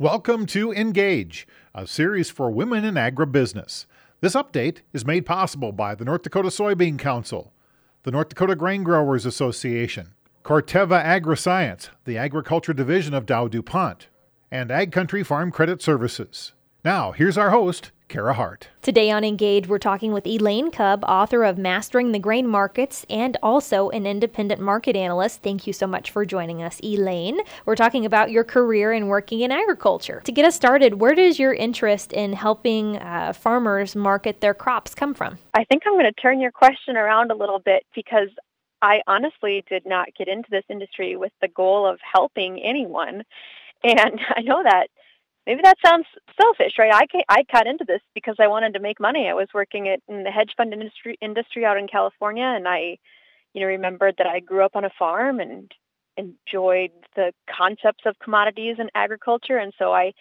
[0.00, 3.84] Welcome to Engage, a series for women in agribusiness.
[4.22, 7.52] This update is made possible by the North Dakota Soybean Council,
[8.04, 14.08] the North Dakota Grain Growers Association, Corteva AgriScience, the agriculture division of Dow DuPont,
[14.50, 16.54] and Ag Country Farm Credit Services.
[16.82, 18.68] Now, here's our host, Kara Hart.
[18.82, 23.36] Today on Engage, we're talking with Elaine Kub, author of Mastering the Grain Markets and
[23.40, 25.42] also an independent market analyst.
[25.42, 27.38] Thank you so much for joining us, Elaine.
[27.66, 30.22] We're talking about your career in working in agriculture.
[30.24, 34.92] To get us started, where does your interest in helping uh, farmers market their crops
[34.92, 35.38] come from?
[35.54, 38.28] I think I'm going to turn your question around a little bit because
[38.82, 43.22] I honestly did not get into this industry with the goal of helping anyone.
[43.84, 44.88] And I know that
[45.46, 46.06] maybe that sounds
[46.40, 46.92] selfish, right?
[46.92, 49.28] I I got into this because I wanted to make money.
[49.28, 52.98] I was working at, in the hedge fund industry industry out in California, and I,
[53.54, 55.72] you know, remembered that I grew up on a farm and
[56.16, 60.12] enjoyed the concepts of commodities and agriculture, and so I,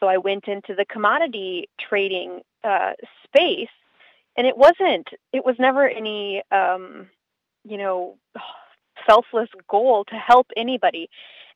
[0.00, 2.92] so I went into the commodity trading uh,
[3.24, 3.68] space,
[4.36, 5.08] and it wasn't.
[5.32, 7.08] It was never any, um,
[7.64, 8.16] you know,
[9.08, 11.08] selfless goal to help anybody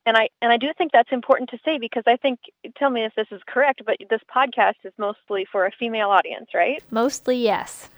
[0.08, 2.40] and I and I do think that's important to say because I think
[2.76, 6.48] tell me if this is correct, but this podcast is mostly for a female audience,
[6.54, 6.82] right?
[6.90, 7.90] Mostly, yes.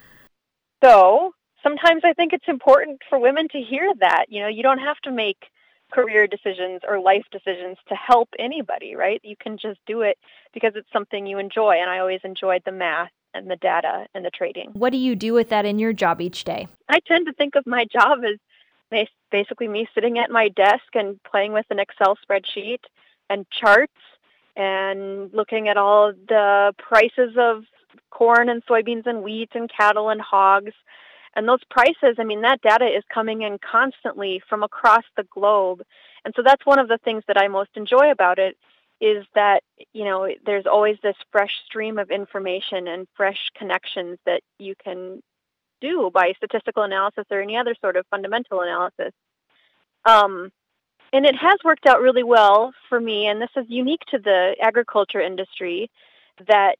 [0.82, 4.26] So sometimes I think it's important for women to hear that.
[4.28, 5.38] You know, you don't have to make
[5.92, 9.20] career decisions or life decisions to help anybody, right?
[9.22, 10.18] You can just do it
[10.52, 11.76] because it's something you enjoy.
[11.80, 14.70] And I always enjoyed the math and the data and the trading.
[14.72, 16.66] What do you do with that in your job each day?
[16.88, 18.38] I tend to think of my job as
[19.30, 22.80] basically me sitting at my desk and playing with an Excel spreadsheet
[23.28, 23.92] and charts
[24.56, 27.64] and looking at all the prices of
[28.10, 30.72] corn and soybeans and wheat and cattle and hogs.
[31.34, 35.82] And those prices, I mean, that data is coming in constantly from across the globe.
[36.24, 38.56] And so that's one of the things that I most enjoy about it
[39.00, 39.62] is that,
[39.94, 45.22] you know, there's always this fresh stream of information and fresh connections that you can
[45.80, 49.12] do by statistical analysis or any other sort of fundamental analysis.
[50.04, 50.50] Um,
[51.12, 54.54] and it has worked out really well for me, and this is unique to the
[54.60, 55.90] agriculture industry,
[56.46, 56.76] that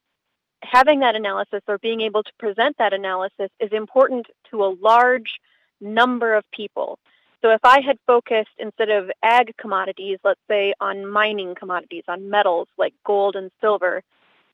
[0.63, 5.41] having that analysis or being able to present that analysis is important to a large
[5.81, 6.99] number of people.
[7.43, 12.29] So if I had focused instead of ag commodities, let's say on mining commodities, on
[12.29, 14.03] metals like gold and silver,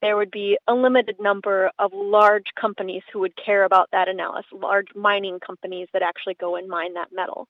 [0.06, 4.52] there would be a limited number of large companies who would care about that analysis,
[4.52, 7.48] large mining companies that actually go and mine that metal.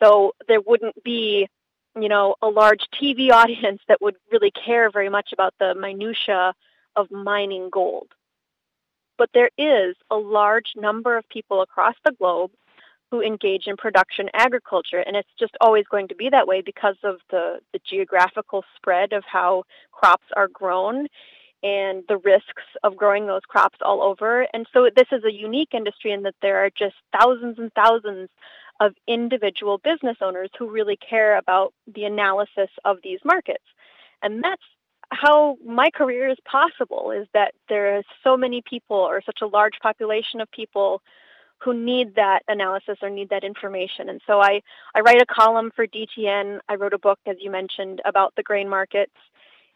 [0.00, 1.48] So there wouldn't be,
[2.00, 6.54] you know, a large TV audience that would really care very much about the minutia
[6.94, 8.06] of mining gold.
[9.18, 12.52] But there is a large number of people across the globe
[13.10, 15.02] who engage in production agriculture.
[15.04, 19.12] And it's just always going to be that way because of the, the geographical spread
[19.12, 21.08] of how crops are grown
[21.62, 24.46] and the risks of growing those crops all over.
[24.54, 28.30] And so this is a unique industry in that there are just thousands and thousands
[28.80, 33.64] of individual business owners who really care about the analysis of these markets.
[34.22, 34.62] And that's
[35.12, 39.46] how my career is possible is that there are so many people or such a
[39.46, 41.02] large population of people
[41.58, 44.08] who need that analysis or need that information.
[44.08, 44.62] And so I,
[44.94, 46.60] I write a column for DTN.
[46.68, 49.12] I wrote a book, as you mentioned, about the grain markets.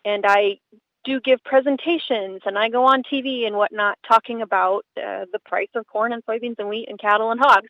[0.05, 0.59] And I
[1.05, 5.69] do give presentations and I go on TV and whatnot talking about uh, the price
[5.75, 7.69] of corn and soybeans and wheat and cattle and hogs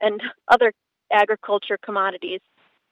[0.00, 0.72] and other
[1.12, 2.40] agriculture commodities.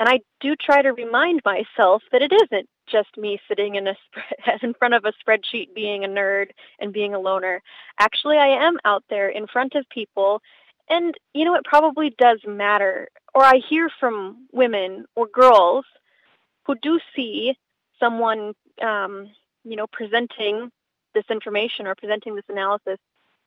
[0.01, 3.95] And I do try to remind myself that it isn't just me sitting in a
[4.63, 6.47] in front of a spreadsheet being a nerd
[6.81, 7.63] and being a loner.
[8.01, 10.41] Actually, I am out there in front of people
[10.89, 15.85] and you know it probably does matter or I hear from women or girls
[16.67, 17.55] who do see
[17.99, 19.31] someone um,
[19.65, 20.71] you know, presenting
[21.15, 22.99] this information or presenting this analysis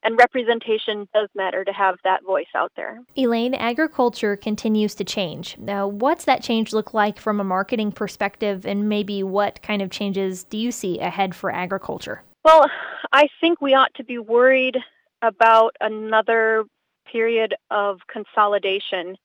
[0.05, 2.99] and representation does matter to have that voice out there.
[3.17, 5.57] Elaine, agriculture continues to change.
[5.57, 9.89] Now, what's that change look like from a marketing perspective, and maybe what kind of
[9.89, 12.21] changes do you see ahead for agriculture?
[12.43, 12.69] Well,
[13.11, 14.77] I think we ought to be worried
[15.23, 16.65] about another
[17.11, 19.15] period of consolidation.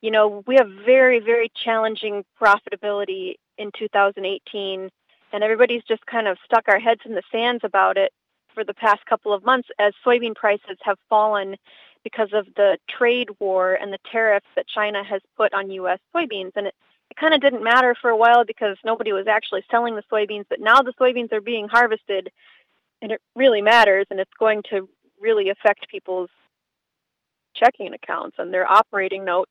[0.00, 4.90] You know, we have very, very challenging profitability in 2018
[5.34, 8.12] and everybody's just kind of stuck our heads in the sands about it
[8.54, 11.56] for the past couple of months as soybean prices have fallen
[12.04, 15.98] because of the trade war and the tariffs that China has put on U.S.
[16.14, 16.52] soybeans.
[16.54, 16.74] And it,
[17.10, 20.44] it kind of didn't matter for a while because nobody was actually selling the soybeans,
[20.48, 22.30] but now the soybeans are being harvested
[23.02, 24.88] and it really matters and it's going to
[25.20, 26.30] really affect people's
[27.56, 29.50] checking accounts and their operating notes.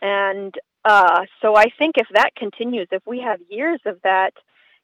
[0.00, 0.54] And
[0.86, 4.32] uh, so I think if that continues, if we have years of that,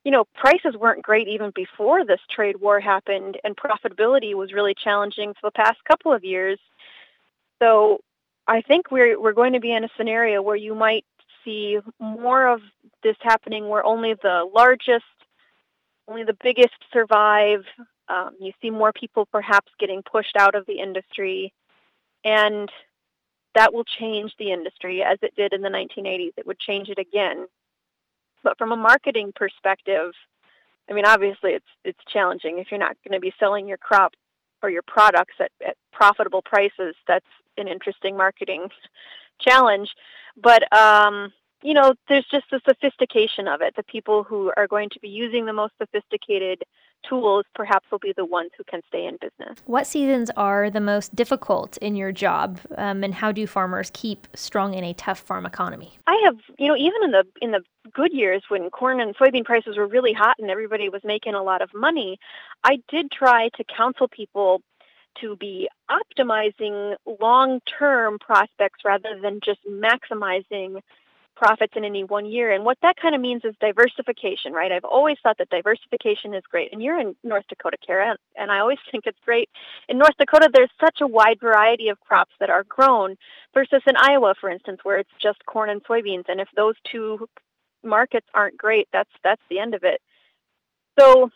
[0.06, 4.73] you know, prices weren't great even before this trade war happened, and profitability was really
[4.73, 6.61] challenging for the past couple of years.
[7.61, 7.99] So
[8.47, 11.05] I think we're we're going to be in a scenario where you might
[11.44, 12.61] see more of
[13.03, 15.05] this happening, where only the largest,
[16.06, 17.64] only the biggest survive.
[18.08, 21.53] Um, you see more people perhaps getting pushed out of the industry,
[22.25, 22.70] and
[23.56, 26.35] that will change the industry as it did in the 1980s.
[26.37, 27.49] It would change it again.
[28.46, 30.12] But from a marketing perspective,
[30.88, 34.12] I mean, obviously it's it's challenging if you're not going to be selling your crop
[34.62, 36.94] or your products at, at profitable prices.
[37.08, 37.26] That's
[37.58, 38.69] an interesting marketing
[39.40, 39.88] challenge.
[40.40, 41.32] But um,
[41.62, 43.75] you know, there's just the sophistication of it.
[43.76, 46.62] The people who are going to be using the most sophisticated
[47.08, 49.58] tools perhaps will be the ones who can stay in business.
[49.67, 54.26] What seasons are the most difficult in your job, um, and how do farmers keep
[54.35, 55.93] strong in a tough farm economy?
[56.06, 57.62] I have, you know, even in the in the
[57.93, 61.43] good years when corn and soybean prices were really hot and everybody was making a
[61.43, 62.19] lot of money,
[62.64, 64.62] I did try to counsel people
[65.20, 70.82] to be optimizing long-term prospects rather than just maximizing
[71.36, 72.52] profits in any one year.
[72.52, 74.72] And what that kind of means is diversification, right?
[74.72, 76.72] I've always thought that diversification is great.
[76.72, 79.48] And you're in North Dakota, Kara, and I always think it's great.
[79.88, 83.16] In North Dakota, there's such a wide variety of crops that are grown
[83.54, 86.24] versus in Iowa, for instance, where it's just corn and soybeans.
[86.28, 87.28] And if those two
[87.84, 90.00] markets aren't great, that's that's the end of it.
[90.98, 91.30] So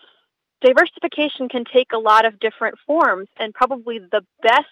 [0.62, 4.67] diversification can take a lot of different forms, and probably the best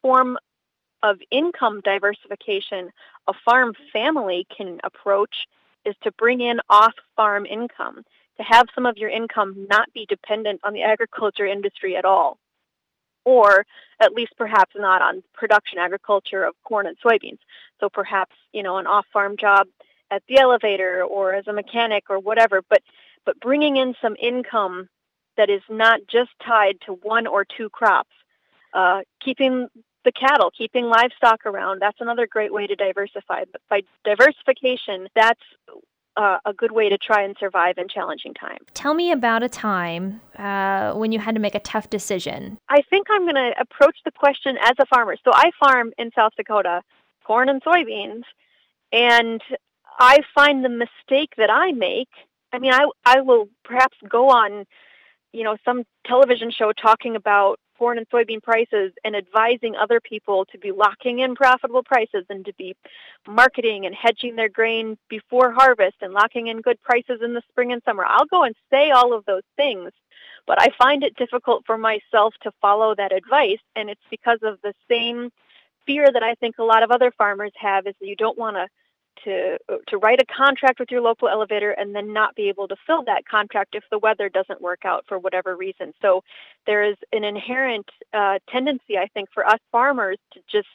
[0.00, 0.38] form
[1.02, 2.90] of income diversification
[3.28, 5.46] a farm family can approach
[5.84, 8.04] is to bring in off farm income,
[8.36, 12.38] to have some of your income not be dependent on the agriculture industry at all,
[13.24, 13.64] or
[14.00, 17.38] at least perhaps not on production agriculture of corn and soybeans.
[17.80, 19.66] So perhaps, you know, an off farm job
[20.10, 22.82] at the elevator or as a mechanic or whatever, but
[23.24, 24.88] but bringing in some income
[25.36, 28.10] that is not just tied to one or two crops.
[28.74, 29.68] Uh, keeping
[30.04, 33.44] the cattle, keeping livestock around, that's another great way to diversify.
[33.50, 35.40] But by diversification, that's
[36.16, 38.66] uh, a good way to try and survive in challenging times.
[38.74, 42.58] Tell me about a time uh, when you had to make a tough decision.
[42.68, 45.16] I think I'm going to approach the question as a farmer.
[45.24, 46.82] So I farm in South Dakota
[47.24, 48.24] corn and soybeans,
[48.92, 49.40] and
[49.98, 52.08] I find the mistake that I make.
[52.52, 54.66] I mean, I I will perhaps go on,
[55.32, 60.44] you know, some television show talking about corn and soybean prices and advising other people
[60.44, 62.76] to be locking in profitable prices and to be
[63.26, 67.72] marketing and hedging their grain before harvest and locking in good prices in the spring
[67.72, 68.04] and summer.
[68.06, 69.90] I'll go and say all of those things,
[70.46, 74.60] but I find it difficult for myself to follow that advice, and it's because of
[74.62, 75.32] the same
[75.84, 78.54] fear that I think a lot of other farmers have is that you don't want
[78.58, 78.68] to
[79.24, 79.58] to
[79.88, 83.04] to write a contract with your local elevator and then not be able to fill
[83.04, 85.92] that contract if the weather doesn't work out for whatever reason.
[86.00, 86.22] So
[86.66, 90.68] there is an inherent uh, tendency, I think, for us farmers to just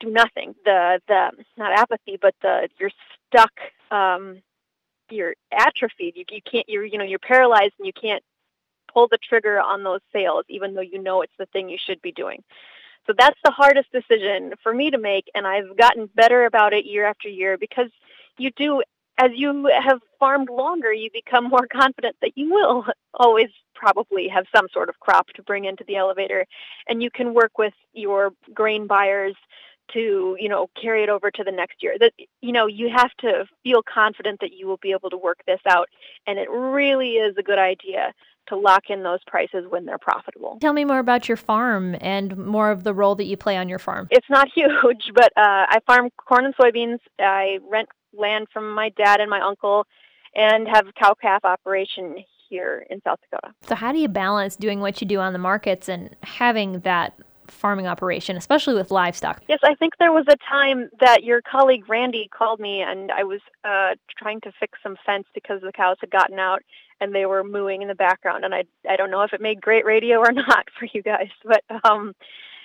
[0.00, 0.54] do nothing.
[0.64, 2.90] The the not apathy, but the you're
[3.28, 3.52] stuck.
[3.90, 4.42] Um,
[5.10, 6.16] you're atrophied.
[6.16, 6.68] You you can't.
[6.68, 8.22] You're you know you're paralyzed and you can't
[8.92, 12.00] pull the trigger on those sales, even though you know it's the thing you should
[12.02, 12.42] be doing.
[13.06, 16.84] So that's the hardest decision for me to make, and I've gotten better about it
[16.84, 17.90] year after year because
[18.36, 18.82] you do,
[19.18, 24.46] as you have farmed longer, you become more confident that you will always probably have
[24.54, 26.46] some sort of crop to bring into the elevator,
[26.88, 29.34] and you can work with your grain buyers
[29.92, 31.96] to you know carry it over to the next year.
[32.00, 35.38] That you know you have to feel confident that you will be able to work
[35.46, 35.88] this out
[36.26, 38.12] and it really is a good idea
[38.48, 40.58] to lock in those prices when they're profitable.
[40.60, 43.68] Tell me more about your farm and more of the role that you play on
[43.68, 44.08] your farm.
[44.10, 46.98] It's not huge, but uh, I farm corn and soybeans.
[47.18, 49.86] I rent land from my dad and my uncle
[50.34, 52.16] and have a cow calf operation
[52.48, 53.54] here in South Dakota.
[53.66, 57.18] So, how do you balance doing what you do on the markets and having that
[57.48, 59.42] farming operation, especially with livestock?
[59.48, 63.24] Yes, I think there was a time that your colleague Randy called me, and I
[63.24, 66.62] was uh, trying to fix some fence because the cows had gotten out
[67.00, 68.44] and they were mooing in the background.
[68.44, 71.30] And I I don't know if it made great radio or not for you guys,
[71.44, 72.14] but um,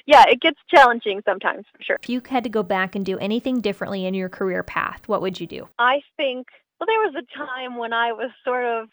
[0.05, 1.97] yeah, it gets challenging sometimes for sure.
[2.01, 5.21] If you had to go back and do anything differently in your career path, what
[5.21, 5.67] would you do?
[5.79, 6.47] I think
[6.79, 8.89] well, there was a time when I was sort of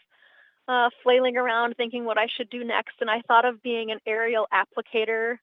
[0.69, 3.99] uh, flailing around thinking what I should do next, and I thought of being an
[4.07, 5.39] aerial applicator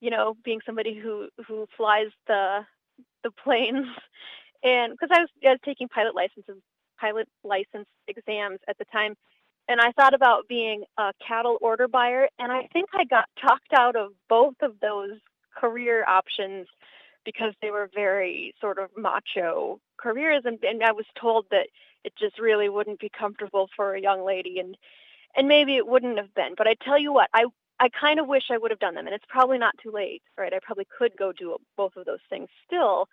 [0.00, 2.60] you know, being somebody who who flies the
[3.22, 3.86] the planes,
[4.62, 6.62] and because I was, I was taking pilot licenses,
[7.00, 9.14] pilot license exams at the time,
[9.68, 13.72] and I thought about being a cattle order buyer, and I think I got talked
[13.72, 15.18] out of both of those
[15.56, 16.66] career options
[17.24, 21.68] because they were very sort of macho careers, and, and I was told that
[22.04, 24.76] it just really wouldn't be comfortable for a young lady and
[25.36, 26.54] and maybe it wouldn't have been.
[26.56, 27.44] But I tell you what, I
[27.78, 30.22] I kind of wish I would have done them, and it's probably not too late,
[30.38, 30.54] right?
[30.54, 33.08] I probably could go do both of those things still,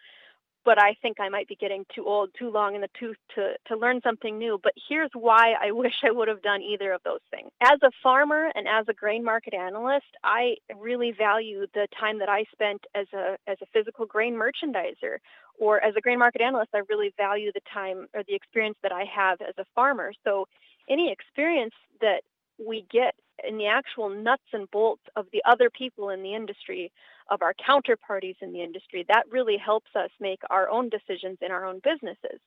[0.65, 3.53] but I think I might be getting too old, too long in the tooth to,
[3.67, 4.59] to learn something new.
[4.61, 7.49] But here's why I wish I would have done either of those things.
[7.61, 12.29] As a farmer and as a grain market analyst, I really value the time that
[12.29, 15.17] I spent as a as a physical grain merchandiser
[15.59, 16.69] or as a grain market analyst.
[16.73, 20.13] I really value the time or the experience that I have as a farmer.
[20.23, 20.47] So
[20.89, 22.21] any experience that
[22.57, 23.15] we get
[23.47, 26.91] in the actual nuts and bolts of the other people in the industry,
[27.29, 31.51] of our counterparties in the industry, that really helps us make our own decisions in
[31.51, 32.39] our own businesses.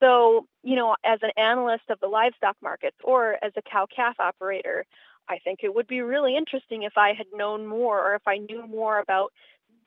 [0.00, 4.18] So, you know, as an analyst of the livestock markets or as a cow calf
[4.18, 4.84] operator,
[5.28, 8.38] I think it would be really interesting if I had known more or if I
[8.38, 9.32] knew more about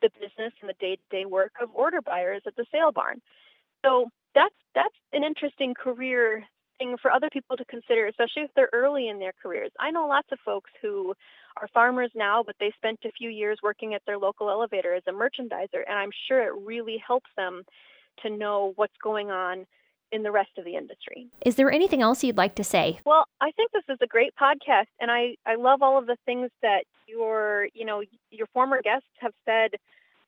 [0.01, 3.21] the business and the day-to-day work of order buyers at the sale barn.
[3.85, 6.43] So that's that's an interesting career
[6.77, 9.71] thing for other people to consider, especially if they're early in their careers.
[9.79, 11.13] I know lots of folks who
[11.59, 15.03] are farmers now, but they spent a few years working at their local elevator as
[15.07, 17.63] a merchandiser, and I'm sure it really helps them
[18.23, 19.65] to know what's going on
[20.11, 21.27] in the rest of the industry.
[21.45, 22.99] Is there anything else you'd like to say?
[23.05, 26.15] Well, I think this is a great podcast and I I love all of the
[26.25, 29.71] things that your, you know, your former guests have said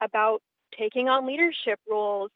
[0.01, 0.41] about
[0.77, 2.32] taking on leadership roles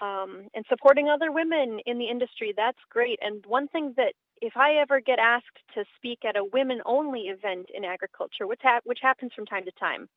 [0.00, 2.52] um, and supporting other women in the industry.
[2.56, 3.18] That's great.
[3.22, 7.66] And one thing that if I ever get asked to speak at a women-only event
[7.74, 10.08] in agriculture, which, ha- which happens from time to time,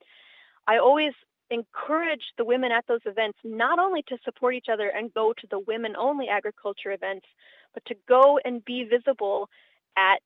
[0.67, 1.13] I always
[1.49, 5.47] encourage the women at those events not only to support each other and go to
[5.51, 7.25] the women-only agriculture events,
[7.73, 9.49] but to go and be visible
[9.97, 10.19] at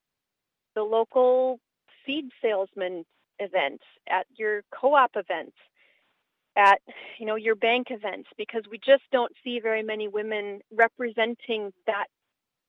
[0.76, 1.60] the local
[2.06, 3.04] seed salesman
[3.40, 5.58] events, at your co-op events,
[6.58, 6.82] at
[7.20, 12.08] you know your bank events because we just don't see very many women representing that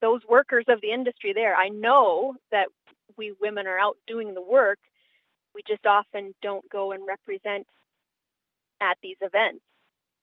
[0.01, 1.57] those workers of the industry there.
[1.57, 2.69] I know that
[3.17, 4.79] we women are out doing the work.
[5.55, 7.67] We just often don't go and represent
[8.81, 9.65] at these events.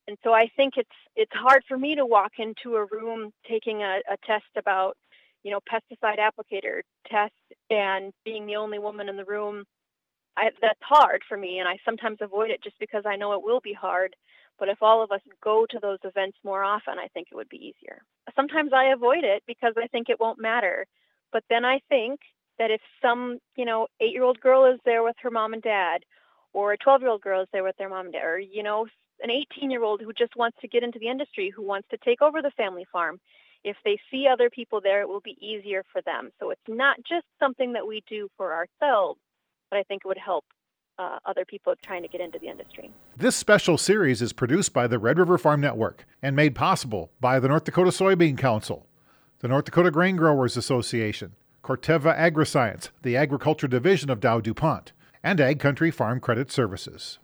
[0.07, 3.81] And so I think it's it's hard for me to walk into a room taking
[3.81, 4.95] a, a test about,
[5.43, 7.33] you know, pesticide applicator test
[7.69, 9.63] and being the only woman in the room
[10.37, 13.43] I, that's hard for me, and I sometimes avoid it just because I know it
[13.43, 14.15] will be hard.
[14.57, 17.49] But if all of us go to those events more often, I think it would
[17.49, 18.01] be easier.
[18.35, 20.85] Sometimes I avoid it because I think it won't matter.
[21.31, 22.21] But then I think
[22.57, 25.61] that if some, you know, eight year old girl is there with her mom and
[25.61, 26.03] dad,
[26.53, 28.63] or a 12 year old girl is there with their mom and dad, or, you
[28.63, 28.87] know,
[29.21, 31.97] an 18 year old who just wants to get into the industry, who wants to
[31.97, 33.19] take over the family farm,
[33.65, 36.29] if they see other people there, it will be easier for them.
[36.39, 39.19] So it's not just something that we do for ourselves,
[39.75, 40.45] but I think it would help
[40.97, 42.91] uh, other people trying to get into the industry.
[43.17, 47.41] This special series is produced by the Red River Farm Network and made possible by
[47.41, 48.87] the North Dakota Soybean Council,
[49.39, 55.41] the North Dakota Grain Growers Association, Corteva AgriScience, the agriculture division of Dow DuPont, and
[55.41, 57.19] Ag Country Farm Credit Services.